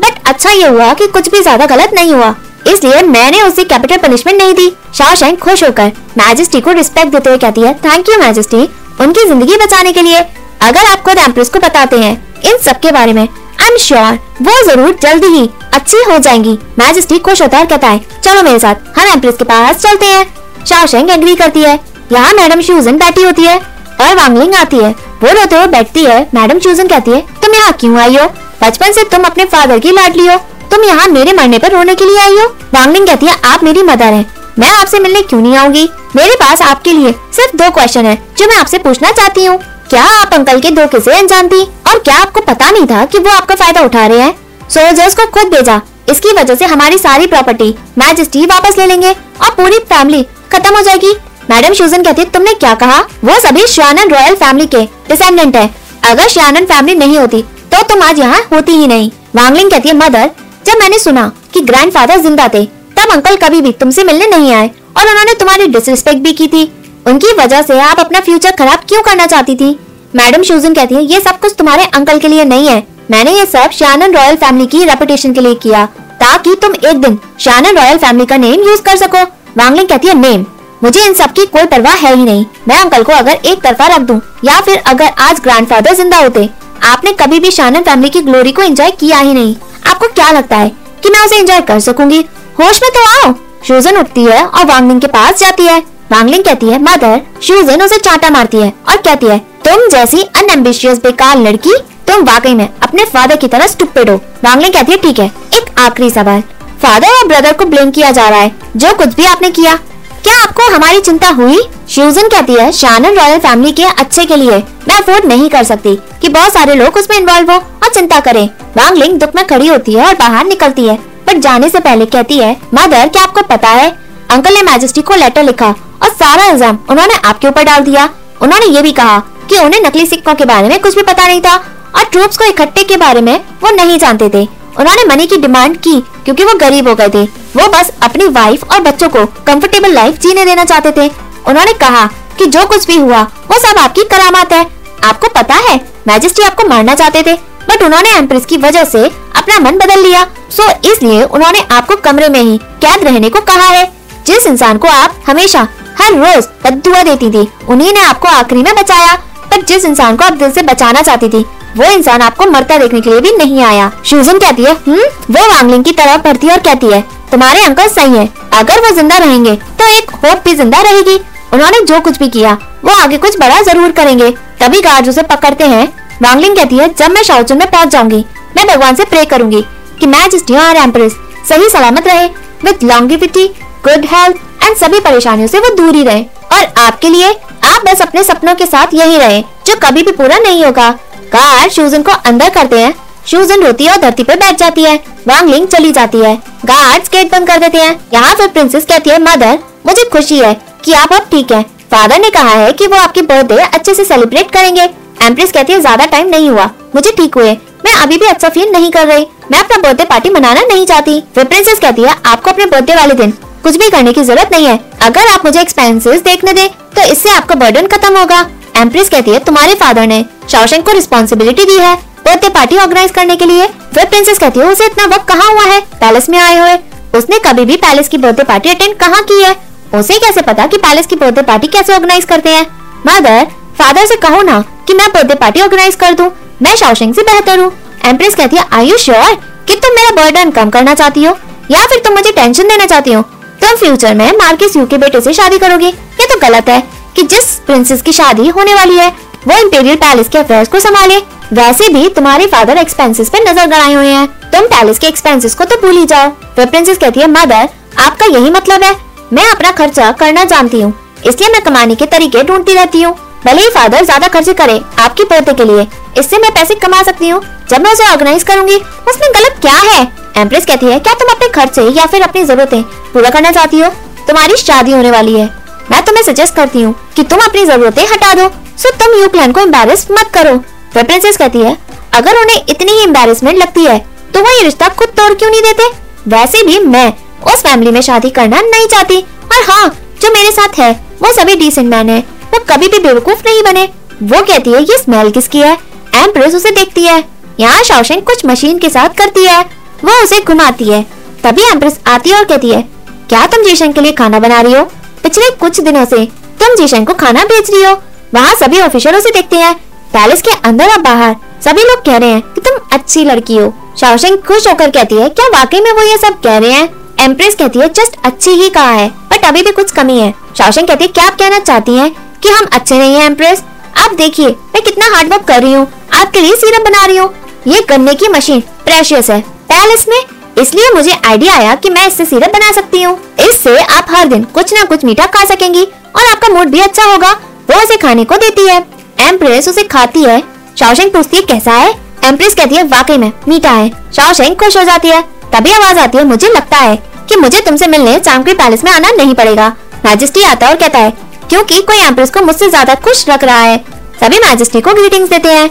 [0.00, 2.34] बट अच्छा ये हुआ कि कुछ भी ज़्यादा गलत नहीं हुआ।
[2.66, 7.38] इसलिए मैंने उसे कैपिटल पनिशमेंट नहीं दी। शाह खुश होकर मैजेस्टी को रिस्पेक्ट देते हुए
[7.38, 8.68] कहती है थैंक यू मैजेस्टी
[9.00, 10.18] उनकी ज़िंदगी बचाने के लिए।
[10.62, 12.12] अगर आप खुद एम्प्रेस को बताते हैं
[12.42, 16.58] इन सब के बारे में आई एम श्योर वो ज़रूर जल्दी ही अच्छी हो जाएँगी।
[16.78, 20.64] मैजेस्टी खुश होता है कहता है, चलो मेरे साथ, हम एम्प्रेस के पास चलते हैं।
[20.66, 21.78] शाओशेंग एग्री करती है।
[22.12, 24.90] यहाँ मैडम शूजन बैठी होती है और वांगलिंग आती है।
[25.22, 28.26] वो रोते हुए बैठती है। मैडम शूजन कहती है, तुम यहाँ क्यों आई हो?
[28.62, 30.36] बचपन से तुम अपने फादर की लाडली हो।
[30.70, 32.46] तुम यहाँ मेरे मरने पर रोने के लिए आई हो?
[32.74, 34.26] वांगलिंग कहती है, आप मेरी मदर हैं।
[34.58, 35.88] मैं आपसे मिलने क्यों नहीं आऊँगी?
[36.16, 39.58] मेरे पास आपके लिए सिर्फ़ दो क्वेश्चन है, जो मैं आपसे पूछना चाहती हूँ।
[39.90, 41.62] क्या आप अंकल के दो किसे अनजान थी?
[41.62, 44.34] और क्या आपको पता नहीं था की वो आपका फ़ायदा उठा रहे हैं?
[44.70, 49.50] सोल्जर्स को खुद भेजा। इसकी वजह से हमारी सारी प्रॉपर्टी मैजेस्टी वापस ले लेंगे और
[49.52, 50.22] पूरी फैमिली
[50.52, 51.12] खत्म हो जाएगी।
[51.50, 53.00] मैडम शूजन कहती है, तुमने क्या कहा?
[53.24, 55.68] वो सभी श्यानन रॉयल फैमिली के डिसेंडेंट है।
[56.04, 59.94] अगर श्यानन फैमिली नहीं होती तो तुम आज यहाँ होती ही नहीं। वांगलिंग कहती है,
[59.96, 60.30] मदर
[60.70, 61.22] जब मैंने सुना
[61.54, 62.64] कि ग्रैंडफादर ज़िंदा थे,
[62.96, 66.62] तब अंकल कभी भी तुमसे मिलने नहीं आए और उन्होंने तुम्हारी डिसरिस्पेक्ट भी की थी।
[67.06, 69.70] उनकी वजह से आप अपना फ्यूचर खराब क्यों करना चाहती थी?
[70.16, 73.46] मैडम शूजन कहती है, ये सब कुछ तुम्हारे अंकल के लिए नहीं है। मैंने ये
[73.46, 75.84] सब शानन रॉयल फैमिली की रेपुटेशन के लिए किया,
[76.20, 79.24] ताकि तुम एक दिन शानन रॉयल फैमिली का नेम यूज़ कर सको।
[79.56, 80.46] वांगलिंग कहती है नेम
[80.82, 83.86] मुझे इन सब की कोई परवाह है ही नहीं। मैं अंकल को अगर एक तरफा
[83.86, 86.48] रख दूँ, या फिर अगर आज ग्रैंडफादर ज़िंदा होते
[86.82, 89.54] आपने कभी भी शानन फैमिली की ग्लोरी को एंजॉय किया ही नहीं।
[89.86, 90.68] आपको क्या लगता है
[91.02, 92.18] कि मैं उसे एंजॉय कर सकूँगी?
[92.60, 93.34] होश में तो आओ।
[93.68, 95.78] शूजन उठती है और वांगलिंग के पास जाती है।
[96.12, 100.98] वांगलिंग कहती है, मदर शूजन उसे चाटा मारती है और कहती है, तुम जैसी अनएम्बिशियस
[100.98, 101.76] बेकार लड़की,
[102.08, 105.78] तुम वाकई में अपने फादर की तरह स्टूपिड हो। वांगलिंग कहती है, ठीक है, एक
[105.78, 106.42] आखिरी सवाल।
[106.82, 109.78] फादर और ब्रदर को ब्लेम किया जा रहा है। जो कुछ भी आपने किया
[110.24, 111.60] क्या आपको हमारी चिंता हुई?
[111.88, 114.56] श्यूजन कहती है, शानन रॉयल फैमिली के अच्छे के लिए
[114.88, 118.44] मैं अफोर्ड नहीं कर सकती कि बहुत सारे लोग उसमें इन्वॉल्व हो और चिंता करें।
[118.76, 120.96] वांगलिंग दुख में खड़ी होती है और बाहर निकलती है।
[121.26, 123.90] बट जाने से पहले कहती है, मदर, क्या आपको पता है?
[124.30, 125.68] अंकल ने मैजेस्टी को लेटर लिखा
[126.02, 128.08] और सारा इल्ज़ाम उन्होंने आपके ऊपर डाल दिया।
[128.42, 131.40] उन्होंने ये भी कहा कि उन्हें नकली सिक्कों के बारे में कुछ भी पता नहीं
[131.40, 131.56] था
[131.96, 134.46] और ट्रूप्स को इकट्ठे के बारे में वो नहीं जानते थे।
[134.78, 137.22] उन्होंने मनी की डिमांड की, क्योंकि वो गरीब हो गए थे।
[137.56, 141.10] वो बस अपनी वाइफ और बच्चों को कंफर्टेबल लाइफ जीने देना चाहते थे।
[141.46, 142.06] उन्होंने कहा
[142.38, 144.64] कि जो कुछ भी हुआ, वो सब आपकी करामात है।
[145.04, 145.76] आपको पता है
[146.08, 147.34] मैजिस्ट्री आपको मारना चाहते थे
[147.68, 149.04] बट उन्होंने एम्प्रेस की वजह से
[149.36, 153.68] अपना मन बदल लिया। सो इसलिए उन्होंने आपको कमरे में ही कैद रहने को कहा
[153.68, 153.84] है।
[154.26, 155.66] जिस इंसान को आप हमेशा,
[156.00, 159.18] हर रोज बदुआ देती थी, उन्हीं ने आपको आखिरी में बचाया।
[159.50, 161.44] पर जिस इंसान को आप दिल से बचाना चाहती थी,
[161.76, 165.48] वो इंसान आपको मरता देखने के लिए भी नहीं आया। शूजन कहती है हम्म वो
[165.48, 169.54] वांगलिंग की तरफ़ बढ़ती और कहती है, तुम्हारे अंकल सही है, अगर वो ज़िंदा रहेंगे
[169.54, 171.18] तो एक होप भी ज़िंदा रहेगी।
[171.52, 172.52] उन्होंने जो कुछ भी किया,
[172.84, 174.30] वो आगे कुछ बड़ा ज़रूर करेंगे।
[174.60, 175.86] तभी गार्ड उसे पकड़ते हैं।
[176.22, 178.24] वांगलिंग कहती है, जब मैं शाओचुन में पहुँच जाऊँगी,
[178.56, 179.62] मैं भगवान से प्रे करूँगी
[180.00, 181.16] कि मैजेस्टी और एम्प्रेस
[181.48, 182.26] सही सलामत रहे।
[182.64, 183.46] With longevity
[183.84, 187.32] good health and सभी परेशानियों से वो दूर ही रहे। और आपके लिए
[187.70, 190.90] आप बस अपने सपनों के साथ यही रहे, जो कभी भी पूरा नहीं होगा।
[191.32, 192.94] गार्ड शूजन को अंदर करते हैं।
[193.26, 194.94] शूजन रोती है और धरती पर बैठ जाती है।
[195.28, 196.34] वांगलिंग चली जाती है।
[196.66, 200.54] गार्ड्स गेट बंद कर देते हैं। यहाँ फिर प्रिंसेस कहती है, मदर, मुझे खुशी है
[200.84, 201.62] कि आप अब ठीक है।
[201.92, 204.88] फादर ने कहा है कि वो आपकी बर्थडे अच्छे से सेलिब्रेट करेंगे।
[205.22, 207.52] एम्प्रेस कहती है, ज़्यादा टाइम नहीं हुआ। मुझे ठीक हुए।
[207.84, 211.20] मैं अभी भी अच्छा फील नहीं कर रही। मैं अपना बर्थडे पार्टी मनाना नहीं चाहती।
[211.34, 214.66] फिर प्रिंसेस कहती है, आपको अपने बर्थडे वाले दिन कुछ भी करने की ज़रूरत नहीं
[214.66, 218.40] है। अगर आप मुझे एक्सपेंसेस देखने दे तो इससे आपका बर्डन खत्म होगा।
[218.76, 223.36] एम्प्रेस कहती है, तुम्हारे फादर ने शाओशेंग को रिस्पॉन्सिबिलिटी दी है बर्थडे पार्टी ऑर्गेनाइज करने
[223.36, 225.80] के लिए। फिर प्रिंसेस कहती है, उसे इतना वक्त कहाँ हुआ है?
[226.00, 226.78] पैलेस में आए हुए।
[227.14, 229.54] उसने कभी भी पैलेस की बर्थडे पार्टी अटेंड कहाँ की है?
[229.94, 232.66] उसे कैसे पता कि पैलेस की बर्थडे पार्टी कैसे ऑर्गेनाइज करते हैं?
[233.06, 233.46] मदर
[233.78, 236.30] फादर से कहो ना कि मैं बर्थडे पार्टी ऑर्गेनाइज कर दूँ।
[236.62, 237.72] मैं शाओशेंग से बेहतर हूँ।
[238.06, 239.34] एम्प्रेस कहती है आई यू श्योर
[239.68, 241.36] कि तुम मेरा बर्डन कम करना चाहती हो?
[241.70, 243.24] या फिर तुम मुझे टेंशन देना चाहती हो?
[243.60, 246.80] तुम फ्यूचर में मार्केस यू के बेटे से शादी करोगे। ये तो गलत है
[247.16, 249.08] कि जिस प्रिंसेस की शादी होने वाली है,
[249.48, 251.18] वो इंपीरियल पैलेस के अफेयर्स को संभाले।
[251.54, 255.64] वैसे भी तुम्हारे फादर एक्सपेंसेस पे नज़र गड़ाए हुए हैं। तुम पैलेस के एक्सपेंसेस को
[255.64, 258.94] तो भूल ही जाओ। फिर प्रिंसेस कहती है मदर आपका यही मतलब है।
[259.32, 260.92] मैं अपना खर्चा करना जानती हूँ।
[261.26, 263.14] इसलिए मैं कमाने के तरीके ढूंढती रहती हूँ।
[263.44, 265.86] भले ही फादर ज़्यादा खर्चे करे आपकी पोते के लिए,
[266.18, 268.76] इससे मैं पैसे कमा सकती हूँ। जब मैं उसे ऑर्गेनाइज करूँगी,
[269.08, 270.04] उसमें गलत क्या है?
[270.36, 273.88] एम्प्रेस कहती है, क्या तुम अपने खर्चे या फिर अपनी जरूरतें पूरा करना चाहती हो?
[274.28, 275.48] तुम्हारी शादी होने वाली है।
[275.90, 279.52] मैं तुम्हें सजेस्ट करती हूँ कि तुम अपनी जरूरतें हटा दो। सो तुम यू प्लान
[279.52, 280.56] को एम्बेरस मत करो।
[280.94, 281.76] फिर प्रिंसेस कहती है,
[282.14, 283.98] अगर उन्हें इतनी ही एम्बेरसमेंट लगती है
[284.34, 285.88] तो वो ये रिश्ता खुद तोड़ क्यों नहीं देते?
[286.28, 287.12] वैसे भी मैं
[287.44, 289.88] उस फैमिली में शादी करना नहीं चाहती। और हाँ
[290.22, 292.18] जो मेरे साथ है, वो सभी डिसेंट मैन है।
[292.52, 293.84] वो कभी भी बेवकूफ़ नहीं बने।
[294.22, 295.72] वो कहती है, ये स्मेल किसकी है?
[296.16, 297.24] एम्प्रेस उसे देखती है,
[297.60, 299.64] यहाँ शौशन कुछ मशीन के साथ करती है।
[300.04, 301.02] वो उसे घुमाती है।
[301.44, 302.82] तभी एम्प्रेस आती है और कहती है,
[303.28, 304.84] क्या तुम जीशन के लिए खाना बना रही हो?
[305.22, 306.24] पिछले कुछ दिनों से
[306.60, 307.92] तुम जीशन को खाना भेज रही हो।
[308.34, 309.74] वहाँ सभी ऑफिसर उसे देखते हैं।
[310.12, 313.72] पैलेस के अंदर और बाहर सभी लोग कह रहे हैं कि तुम अच्छी लड़की हो।
[314.00, 316.88] शाओशेंग खुश होकर कहती है, क्या वाकई में वो ये सब कह रहे हैं?
[317.20, 320.88] एम्प्रेस कहती है, जस्ट अच्छी ही कहा है, बट अभी भी कुछ कमी है। शाओशेंग
[320.88, 322.10] कहती है, क्या आप कहना चाहती हैं
[322.42, 323.62] कि हम अच्छे नहीं हैं, एम्प्रेस?
[323.96, 327.32] आप देखिए, मैं कितना हार्ड वर्क कर रही हूँ। आपके लिए सीरप बना रही हूँ।
[327.66, 330.18] ये गन्ने की मशीन प्रेशियस है। पैलेस में।
[330.58, 334.44] इसलिए मुझे आइडिया आया कि मैं इससे सिरप बना सकती हूँ। इससे आप हर दिन
[334.54, 337.30] कुछ ना कुछ मीठा खा सकेंगी और आपका मूड भी अच्छा होगा।
[337.70, 338.78] वो उसे खाने को देती है।
[339.20, 340.42] एम्प्रेस उसे खाती है।
[340.78, 341.90] शाओशेंग पूछती है, कैसा है?
[342.24, 345.20] एम्प्रेस कहती है, वाकई में मीठा है। शाओशेंग खुश हो जाती है।
[345.52, 346.96] तभी आवाज़ आती है, मुझे लगता है
[347.28, 349.68] कि मुझे तुमसे मिलने चांकरी पैलेस में आना नहीं पड़ेगा।
[350.04, 351.10] मैजिस्ट्री आता है और कहता है,
[351.50, 353.78] क्योंकि कोई एम्प्रेस को मुझसे ज़्यादा खुश रख रहा है।
[354.20, 355.68] सभी मैजिस्ट्री को ग्रीटिंग्स देते हैं।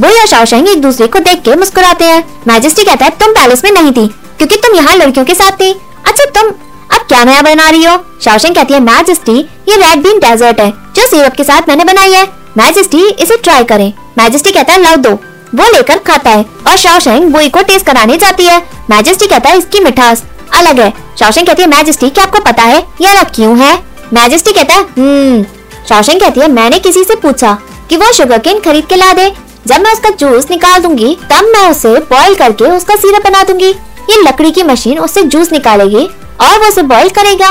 [0.00, 3.64] वो या शाओशेंग एक दूसरे को देख के मुस्कुराते हैं। मैजिस्ट्री कहता है, तुम पैलेस
[3.64, 4.06] में नहीं थी,
[4.38, 5.70] क्योंकि तुम यहाँ लड़कियों के साथ थी।
[6.06, 6.50] अच्छा तुम
[6.90, 7.96] अब क्या नया बना रही हो?
[8.24, 12.12] शाओशेंग कहती है, मैजिस्ट्री, ये रेड बीन डेजर्ट है, जो सिरप के साथ मैंने बनाई
[12.12, 12.24] है।
[12.58, 15.10] मैजिस्ट्री, इसे ट्राई करे। मैजिस्ट्री कहता है, लाओ दो।
[15.54, 18.58] वो लेकर खाता है और शाओशेंग वो को टेस्ट कराने जाती है।
[18.90, 20.22] मैजिस्ट्री कहता है, इसकी मिठास
[20.54, 23.78] अलग है। शाओशेंग कहती है, मैजिस्ट्री, क्या आपको पता है ये अलग क्यों है?
[24.12, 25.44] मैजिस्ट्री कहता है हम्म।
[25.88, 27.56] शाओशेंग कहती है, मैंने किसी से पूछा
[27.88, 29.30] कि वो शुगर केन खरीद के ला दे।
[29.66, 33.68] जब मैं उसका जूस निकाल दूँगी, तब मैं उसे बॉईल करके उसका सिरप बना दूँगी।
[34.10, 36.04] ये लकड़ी की मशीन उससे जूस निकालेगी
[36.40, 37.50] और वो उसे बॉईल करेगा।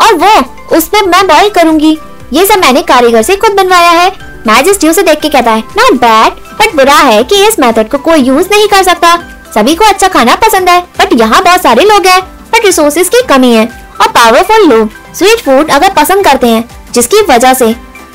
[0.00, 1.96] और वो उसमें मैं बॉईल करूँगी।
[2.32, 4.10] ये सब मैंने कारीगर से खुद बनवाया है।
[4.46, 7.98] मैजिस्ट्री उसे देख के कहता है नॉट बैड बट बुरा है कि इस मेथड को
[7.98, 9.16] कोई यूज़ नहीं कर सकता।
[9.54, 12.20] सभी को अच्छा खाना पसंद है बट यहाँ बहुत सारे लोग हैं
[12.52, 13.66] बट रिसोर्सेज की कमी है।
[14.00, 17.66] और पावरफुल लोग स्वीट फ़ूड अगर पसंद करते हैं, जिसकी वजह से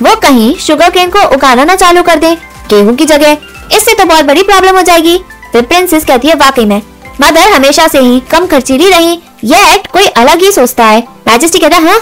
[0.01, 2.36] वो कहीं शुगर केन को उगाना ना चालू कर दे।
[2.69, 3.38] गेहूँ की जगह।
[3.71, 5.17] इससे तो बहुत बड़ी प्रॉब्लम हो जाएगी।
[5.52, 6.82] फिर प्रिंसेस कहती है, वाकई में,
[7.21, 11.60] मदर हमेशा से ही कम खर्चीली रही यह एक्ट कोई अलग ही सोचता है। मैजेस्टी
[11.60, 11.99] कहता है हाँ।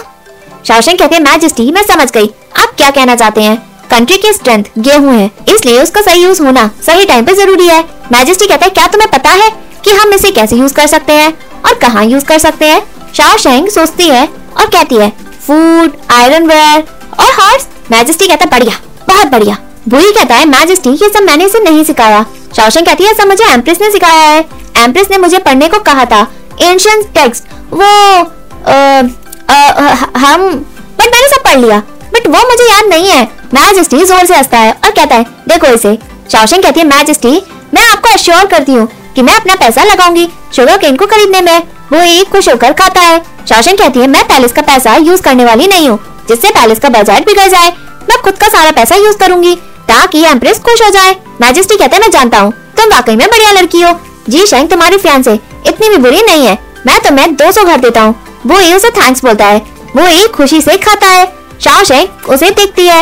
[0.66, 3.56] शासन कहते हैं मैजेस्टी मैं समझ गई। आप क्या कहना चाहते हैं?
[3.90, 7.82] कंट्री की स्ट्रेंथ गेहूँ है, इसलिए उसका सही यूज़ होना सही टाइम पे ज़रूरी है।
[8.12, 9.50] मैजेस्टी कहता है, क्या तुम्हें पता है
[9.84, 11.32] कि हम इसे कैसे यूज़ कर सकते हैं
[11.64, 12.82] और कहाँ यूज़ कर सकते हैं?
[13.16, 15.10] शाह शेंग सोचती है और कहती है
[15.46, 16.84] फ़ूड आयरन वेयर
[17.20, 19.56] और हॉर्स मैजेस्टी कहता है, बढ़िया, बहुत बढ़िया।
[19.88, 22.24] बुई कहता है मैजेस्टी ये सब मैंने इसे नहीं सिखाया।
[22.56, 24.44] शाओशेंग कहती है सब मुझे एम्प्रेस ने सिखाया है।
[24.78, 26.20] एम्प्रेस ने मुझे पढ़ने को कहा था।
[26.60, 27.84] एंशियंट टेक्स्ट वो
[28.64, 28.74] आ,
[29.48, 30.48] आ, हम
[30.98, 31.78] बट मैंने सब पढ़ लिया।
[32.14, 35.66] बट वो मुझे याद नहीं है। मैजेस्टी ज़ोर से हंसता है और कहता है देखो
[35.68, 35.96] इसे।
[36.32, 37.42] शाओशेंग कहती है मैजेस्टी
[37.74, 41.58] मैं आपको अश्योर करती हूँ कि मैं अपना पैसा लगाऊँगी शुगर केन को खरीदने में।
[41.92, 45.44] वो एक खुश होकर खाता है। शासन कहती है मैं पैलेस का पैसा यूज़ करने
[45.44, 47.70] वाली नहीं हूँ। जिससे पैलेस का बजट बिगड़ जाए
[48.08, 49.56] मैं खुद का सारा पैसा यूज़ करूँगी।
[49.88, 53.52] ताकि एम्प्रेस खुश हो जाए। मैजेस्टी कहते हैं मैं जानता हूँ, तुम वाकई में बढ़िया
[53.52, 53.92] लड़की हो।
[54.28, 55.32] जी शेंग तुम्हारी फ़ैन से
[55.68, 58.14] इतनी भी बुरी नहीं है। मैं तुम्हें दो सौ घर देता हूँ।
[58.46, 59.58] वो उसे थैंक्स बोलता है।
[59.96, 61.24] वो एक खुशी से खाता है।
[61.60, 63.00] शाओशेंग उसे देखती है।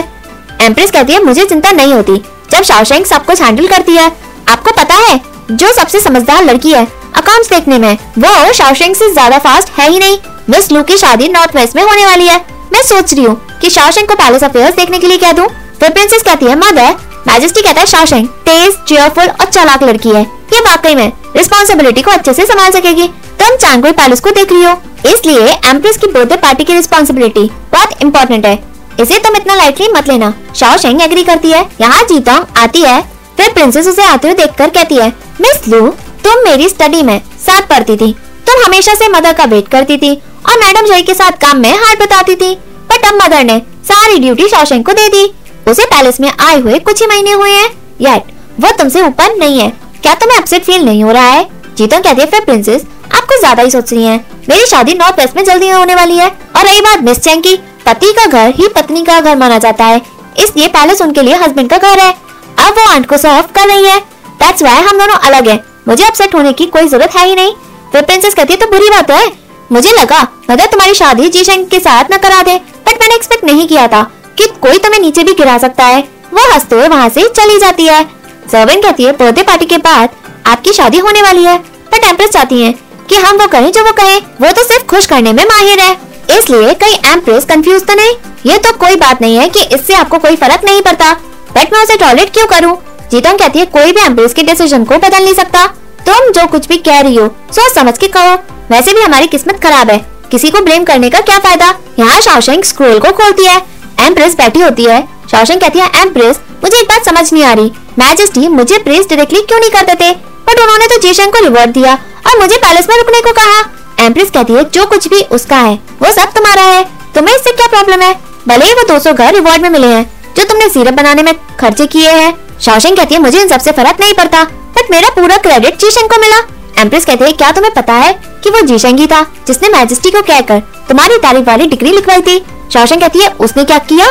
[0.63, 2.17] एम्प्रेस कहती है, मुझे चिंता नहीं होती।
[2.51, 4.11] जब शाओशेंग सब कुछ हैंडल करती है,
[4.49, 6.85] आपको पता है, जो सबसे समझदार लड़की है
[7.17, 10.19] अकाउंट्स देखने में, वो शाओशेंग से ज़्यादा फास्ट है ही नहीं।
[10.51, 12.39] मिस लू की शादी नॉर्थ वेस्ट में होने वाली है।
[12.73, 15.47] मैं सोच रही हूँ कि शाओशेंग को पैलेस अफेयर्स देखने के लिए कह दूँ।
[15.81, 16.95] फिर प्रिंसेस कहती है मदर
[17.29, 22.11] मैजेस्टी कहता है शाओशेंग तेज चेयरफुल और चालाक लड़की है। ये वाकई में। रिस्पॉन्सिबिलिटी को
[22.11, 23.07] अच्छे से संभाल सकेगी।
[23.41, 24.73] तुम चांगुई पैलेस को देख रही हो
[25.07, 28.59] इसलिए एम्प्रेस की बर्थडे पार्टी की रिस्पॉन्सिबिलिटी बहुत इम्पोर्टेंट है।
[29.01, 33.01] इसे तुम इतना लाइटली मत लेना। शाओ एग्री करती है। यहाँ जीता आती है।
[33.37, 35.09] फिर प्रिंसेस उसे आते हुए देखकर कहती है
[35.41, 35.81] मिस लू
[36.25, 38.13] तुम मेरी स्टडी में साथ पढ़ती थी।
[38.47, 40.15] तुम हमेशा से मदर का वेट करती थी
[40.49, 42.55] और मैडम जय के साथ काम में हाथ बताती थी।
[42.91, 45.25] बट अब मदर ने सारी ड्यूटी शौशंक को दे दी।
[45.71, 47.69] उसे पैलेस में आए हुए कुछ ही महीने हुए हैं।
[48.01, 49.69] येट वो तुमसे ऊपर नहीं है।
[50.03, 51.49] क्या तुम्हें अपसेट फील नहीं हो रहा है?
[51.77, 52.83] जीतन कहती है फिर प्रिंसेस
[53.15, 56.17] आप कुछ ज़्यादा ही सोच रही हैं। मेरी शादी नॉर्थ वेस्ट में जल्दी होने वाली
[56.19, 57.57] है। और रही बात मिस चैंग की
[57.87, 60.01] पति का घर ही पत्नी का घर माना जाता है।
[60.39, 63.85] इसलिए पैलेस उनके लिए हस्बैंड का घर है। अब वो आंट को सर्व कर रही
[63.85, 63.99] है।
[64.41, 67.53] दैट्स व्हाई हम दोनों अलग हैं। मुझे अपसेट होने की कोई ज़रूरत है ही नहीं।
[67.93, 69.27] फिर प्रिंसेस कहती है तो बुरी बात है।
[69.73, 73.45] मुझे लगा मदर तुम्हारी शादी जी शंक के साथ न करा दे बट मैंने एक्सपेक्ट
[73.45, 74.01] नहीं किया था।
[74.41, 76.01] कि कोई तुम्हें नीचे भी गिरा सकता है।
[76.35, 78.05] वो हँसते हुए वहाँ से चली जाती है।
[78.53, 80.11] सर्वेंट कहती है, बर्थडे पार्टी के बाद
[80.47, 82.73] आपकी शादी होने वाली है। बट एम्प्रेस चाहती है
[83.09, 85.97] कि हम वो कहें जो वो कहे। वो तो सिर्फ़ खुश करने में माहिर है।
[86.39, 88.15] इसलिए कई एम्प्रेस कंफ्यूज तो नहीं।
[88.47, 91.13] ये तो कोई बात नहीं है कि इससे आपको कोई फ़र्क नहीं पड़ता।
[91.57, 92.77] बट मैं उसे टॉयलेट क्यों करूँ?
[93.11, 95.67] जीतन कहती है, कोई भी एम्प्रेस के डिसीज़न को बदल नहीं सकता।
[96.09, 98.35] तुम जो कुछ भी कह रही हो, सोच समझ के कहो।
[98.71, 101.75] वैसे भी हमारी किस्मत खराब है। किसी को ब्लेम करने का क्या फ़ायदा?
[101.99, 106.77] यहाँ शाओशेंग स्क्रोल को खोलती है। एम्प्रेस बैठी होती है। शाओशेंग कहती है एम्प्रेस मुझे
[106.77, 110.15] एक बात समझ नहीं आ रही। मैजेस्टी मुझे प्रेस डायरेक्टली क्यों नहीं करते थे?
[110.15, 113.61] बट उन्होंने तो जेशंग को रिवॉर्ड दिया। और मुझे पैलेस में रुकने को कहा।
[114.07, 116.85] एम्प्रेस कहती है, जो कुछ भी उसका है, वो सब तुम्हारा है।
[117.15, 118.21] तुम्हें इससे क्या प्रॉब्लम है?
[118.49, 121.87] भले ही वो 200 घर रिवॉर्ड में मिले हैं, जो तुमने सीरप बनाने में खर्चे
[121.87, 125.79] किए हैं। शौशन कहती है, मुझे इन सबसे फ़र्क नहीं पड़ता। बट मेरा पूरा क्रेडिट
[125.79, 128.13] जीशंग को मिला। एम्प्रेस कहते हैं, क्या तुम्हें पता है
[128.45, 132.39] कि वो जीशंगी था जिसने मैजेस्टी को कहकर तुम्हारी तारीफ़ वाली डिग्री लिखवाई थी।
[132.73, 134.07] शाओशेंग कहती है, उसने क्या किया?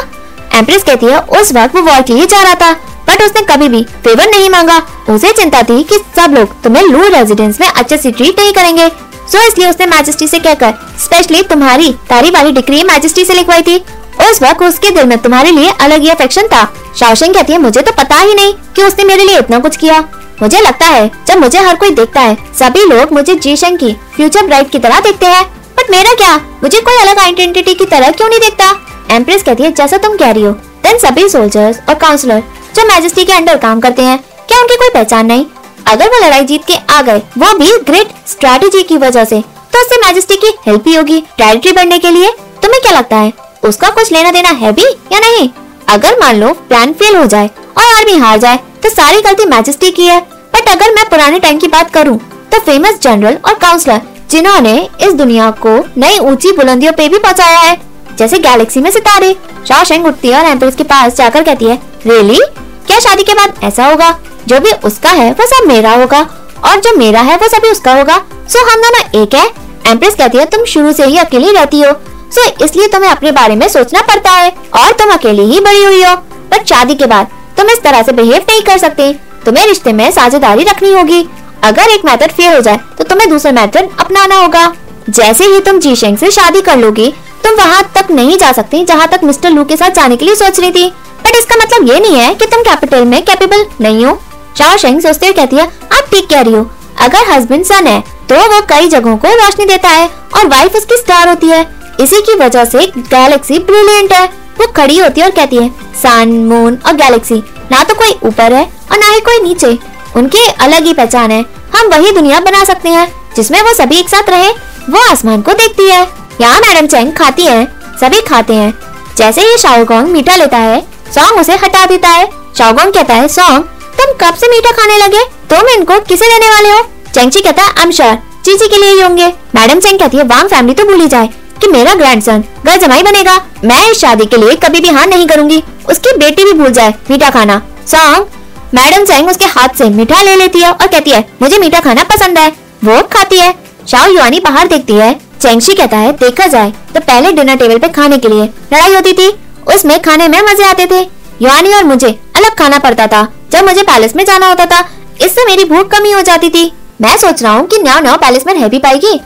[0.54, 2.72] एम्प्रेस कहती है, उस वक्त वो वॉर के लिए जा रहा था
[3.08, 4.78] बट उसने कभी भी फेवर नहीं मांगा।
[5.10, 8.88] उसे चिंता थी कि सब लोग तुम्हें लू रेजिडेंस में अच्छे से ट्रीट नहीं करेंगे।
[9.32, 13.84] सो इसलिए उसने मैजेस्टी से कहकर स्पेशली तुम्हारी तारीफ़ वाली डिग्री मैजेस्टी से लिखवाई थी।
[14.22, 16.64] उस वक्त उसके दिल में तुम्हारे लिए अलग ही अफेक्शन था।
[17.00, 20.00] शाओशेंग कहती है, मुझे तो पता ही नहीं कि उसने मेरे लिए इतना कुछ किया।
[20.42, 24.46] मुझे लगता है, जब मुझे हर कोई देखता है, सभी लोग मुझे जीशंग की फ्यूचर
[24.46, 25.44] ब्राइड की तरह देखते हैं।
[25.78, 26.36] बट मेरा क्या?
[26.64, 28.72] मुझे कोई अलग आइडेंटिटी की तरह क्यों नहीं देखता?
[29.12, 30.52] एम्प्रेस कहती है, जैसा तुम कह रही हो।
[30.84, 32.44] देन सभी सोल्जर्स और काउंसलर
[32.76, 35.46] जो मैजेस्टी के अंडर काम करते हैं, क्या उनकी कोई पहचान नहीं?
[35.88, 39.42] अगर वो लड़ाई जीत के आ गए, वो भी ग्रेट स्ट्रेटेजी की वजह से
[39.74, 42.32] तो उससे मैजेस्टी की हेल्प ही होगी। टेरिटरी बढ़ने के लिए
[42.64, 43.34] तुम्हें क्या लगता है?
[43.64, 45.50] उसका कुछ लेना देना है भी या नहीं?
[45.90, 49.92] अगर मान लो प्लान फेल हो जाए और आर्मी हार जाए तो सारी गलती मैजेस्टी
[49.92, 50.20] की है।
[50.54, 52.18] बट अगर मैं पुराने टाइम की बात करूँ
[52.52, 57.60] तो फ़ेमस जनरल और काउंसलर जिन्होंने इस दुनिया को नई ऊँची बुलंदियों पे भी पहुँचाया
[57.60, 57.78] है।
[58.18, 59.36] जैसे गैलेक्सी में सितारे
[59.68, 62.40] शाओशेंग उठती है और एम्प्रेस के पास जाकर कहती है रेली
[62.88, 64.12] क्या शादी के बाद ऐसा होगा?
[64.48, 66.20] जो भी उसका है, वो सब मेरा होगा।
[66.66, 68.18] और जो मेरा है, वो सभी उसका होगा।
[68.50, 69.46] सो हम दोनों एक है?
[69.88, 71.92] एम्प्रेस कहती है, तुम शुरू से ही अकेली रहती हो।
[72.32, 76.04] सो इसलिए तुम्हें अपने बारे में सोचना पड़ता है और तुम अकेली ही बड़ी हुई
[76.04, 76.16] हो।
[76.52, 79.12] पर शादी के बाद तुम इस तरह से बिहेव नहीं कर सकते।
[79.46, 81.28] तुम्हें रिश्ते में साझेदारी रखनी होगी।
[81.64, 84.72] अगर एक मेथड फेल हो जाए तो तुम्हें दूसरा मेथड अपनाना होगा।
[85.10, 87.08] जैसे ही तुम जी जीशेंग से शादी कर लोगी,
[87.44, 90.36] तुम वहाँ तक नहीं जा सकती जहाँ तक मिस्टर लू के साथ जाने के लिए
[90.36, 90.90] सोच रही थी।
[91.24, 94.20] बट इसका मतलब ये नहीं है कि तुम कैपिटल में कैपेबल नहीं हो।
[94.58, 98.00] चाओ शेंग सोचते हुए कहती है, आप ठीक कह रही हो। अगर हस्बैंड सन है
[98.30, 101.64] तो वो कई जगहों को रोशनी देता है और वाइफ उसकी स्टार होती है।
[102.00, 104.26] इसी की वजह से गैलेक्सी ब्रिलियंट है।
[104.60, 108.54] वो खड़ी होती है और कहती है सन मून और गैलेक्सी ना तो कोई ऊपर
[108.54, 109.78] है और ना ही कोई नीचे।
[110.16, 111.44] उनकी अलग ही पहचान है।
[111.76, 114.50] हम वही दुनिया बना सकते हैं, जिसमें वो सभी एक साथ रहे।
[114.90, 116.02] वो आसमान को देखती है।
[116.42, 117.66] यहाँ मैडम चैंग खाती है।
[118.02, 118.74] सभी खाते हैं।
[119.18, 120.80] जैसे ही शाओगोंग मीठा लेता है,
[121.16, 123.64] सॉन्ग उसे हटा देता है। शाओगोंग कहता है, सॉन्ग,
[123.98, 125.24] तुम कब से मीठा खाने लगे?
[125.50, 126.82] तुम इनको किसे देने वाले हो?
[127.14, 130.74] चेंगची कहता है अमशर चीची के लिए ही होंगे। मैडम चैंग कहती है वांग फैमिली
[130.74, 131.30] तो भूली जाए।
[131.62, 135.28] कि मेरा ग्रैंडसन घर जमाई बनेगा। मैं इस शादी के लिए कभी भी हाँ नहीं
[135.28, 138.28] करूँगी। उसकी बेटी भी भूल जाए, मीठा खाना। सॉन्ग
[138.74, 142.04] मैडम चेंग उसके हाथ से मीठा ले लेती है और कहती है, मुझे मीठा खाना
[142.06, 142.50] पसंद है।
[142.84, 143.54] वो खाती है।
[143.88, 147.88] शाओ युवानी बाहर देखती है। चेंगशी कहता है, देखा जाए तो पहले डिनर टेबल पे
[147.90, 149.30] खाने के लिए लड़ाई होती थी।
[149.68, 151.00] उसमें खाने में मज़े आते थे।
[151.42, 154.80] युवानी और मुझे अलग खाना पड़ता था। जब मुझे पैलेस में जाना होता था,
[155.22, 158.46] इससे मेरी भूख कमी हो जाती थी। मैं सोच रहा हूँ कि न्याओ न्याओ पैलेस
[158.48, 159.20] में रह भी पाएगी।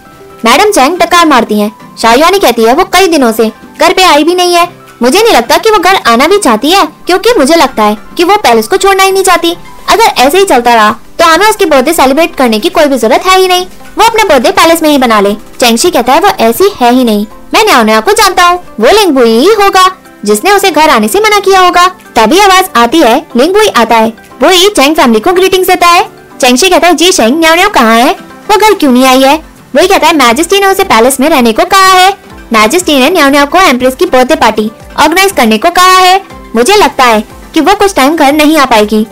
[0.46, 4.24] मैडम चैंग टकार मारती हैं। शाहयुआनी कहती है, वो कई दिनों से घर पे आई
[4.24, 4.68] भी नहीं है।
[5.02, 8.24] मुझे नहीं लगता कि वो घर आना भी चाहती है, क्योंकि मुझे लगता है कि
[8.24, 9.56] वो पैलेस को छोड़ना ही नहीं चाहती।
[9.90, 13.26] अगर ऐसे ही चलता रहा तो हमें उसकी बर्थडे सेलिब्रेट करने की कोई भी ज़रूरत
[13.26, 13.66] है ही नहीं।
[13.98, 17.04] वो अपना बर्थडे पैलेस में ही बना ले। चेंगशी कहता है, वो ऐसी है ही
[17.04, 19.86] नहीं। मैं न्याओ को जानता हूँ। वो लिंगबुई ही होगा,
[20.26, 24.14] जिसने उसे घर आने से मना किया होगा। तभी आवाज़ आती है, लिंगबुई आता है।
[24.42, 26.04] वो ही चैंग फैमिली को ग्रीटिंग्स देता है।
[26.42, 28.12] चेंगशी कहता है, जी शेंग न्याओ कहाँ है?
[28.50, 29.42] वो घर क्यों नहीं आई है?
[29.76, 32.12] वही कहता है मैजेस्टी ने उसे पैलेस में रहने को कहा है।
[32.54, 36.22] मैजेस्टी ने न्याओ को एम्प्रेस की बर्थडे पार्टी ऑर्गेनाइज करने को कहा है।
[36.56, 39.06] मुझे लगता है कि वो कुछ टाइम घर नहीं आ पाएगी।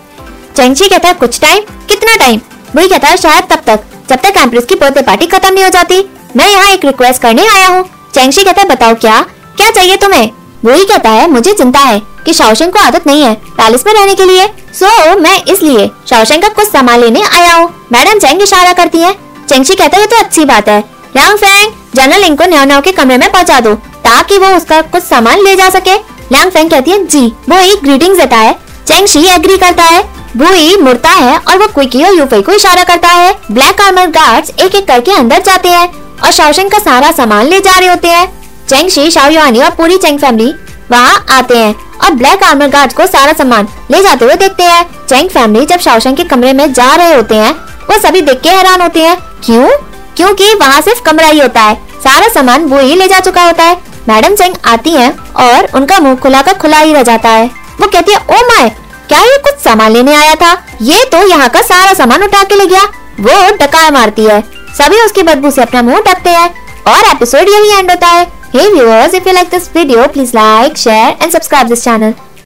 [0.55, 1.63] चेंगशी कहता है, कुछ टाइम?
[1.87, 2.39] कितना टाइम?
[2.75, 5.69] वही कहता है, शायद तब तक, जब तक एम्प्रेस की बर्थडे पार्टी खत्म नहीं हो
[5.69, 6.03] जाती।
[6.35, 9.19] मैं यहाँ एक रिक्वेस्ट करने आया हूँ। चेंगशी कहता है, बताओ क्या?
[9.57, 10.29] क्या चाहिए तुम्हें?
[10.65, 14.15] वही कहता है, मुझे चिंता है कि शाओशेंग को आदत नहीं है पैलेस में रहने
[14.15, 18.73] के लिए। सो, मैं इसलिए शाओशेंग का कुछ सामान लेने आया हूँ। मैडम चेंग इशारा
[18.73, 19.15] करती है
[19.49, 20.79] चेंगशी कहता है तो अच्छी बात है।
[21.17, 23.73] रंग फेंग जनरल लिंग को न्याओ के कमरे में पहुँचा दो,
[24.03, 25.95] ताकि वो उसका कुछ सामान ले जा सके।
[26.31, 28.53] लैंग फेंग कहती है, जी, वो एक ग्रीटिंग देता है।
[28.87, 30.03] चेंगशी एग्री करता है।
[30.37, 34.51] बुई मुड़ता है और वो क्विकी और यूफई को इशारा करता है। ब्लैक आर्मर गार्ड्स
[34.59, 35.87] एक एक करके अंदर जाते हैं
[36.23, 38.27] और शाओशेंग का सारा सामान ले जा रहे होते हैं।
[38.69, 40.53] चेंग शी शाओयुआनी और पूरी चेंग फैमिली
[40.91, 44.83] वहाँ आते हैं और ब्लैक आर्मर गार्ड को सारा सामान ले जाते हुए देखते हैं।
[45.07, 47.53] चेंग फैमिली जब शाओशेंग के कमरे में जा रहे होते हैं
[47.91, 49.69] वो सभी देख के हैरान होते हैं। क्यों?
[50.17, 53.63] क्योंकि वहाँ सिर्फ़ कमरा ही होता है। सारा सामान वो ही ले जा चुका होता
[53.63, 53.77] है।
[54.09, 57.45] मैडम सिंह आती हैं और उनका मुँह खुला का खुला ही रह जाता है।
[57.81, 58.69] वो कहती है ओ माय
[59.07, 60.51] क्या ये कुछ सामान लेने आया था?
[60.81, 62.83] ये तो यहाँ का सारा सामान उठा के ले गया।
[63.19, 64.41] वो डकार मारती है।
[64.77, 66.49] सभी उसकी बदबू से अपना मुँह ढकते हैं
[66.87, 70.79] और एपिसोड यही एंड होता है। Hey viewers, if you like this video, please like,
[70.79, 72.13] share and subscribe this channel.